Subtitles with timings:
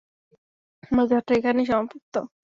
[0.83, 2.13] আমার যাত্রা এখানেই সমাপ্ত।